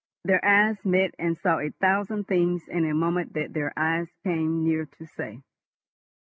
Their 0.25 0.43
eyes 0.43 0.77
met 0.83 1.13
and 1.19 1.37
saw 1.37 1.59
a 1.59 1.69
thousand 1.79 2.23
things 2.23 2.67
in 2.67 2.89
a 2.89 2.95
moment 2.95 3.33
that 3.33 3.53
their 3.53 3.71
eyes 3.77 4.07
came 4.23 4.63
near 4.63 4.87
to 4.97 5.05
say. 5.05 5.43